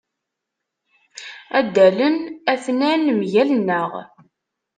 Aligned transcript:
Adalen 1.57 2.17
aten-a 2.53 2.89
mgal-nneɣ. 3.17 3.91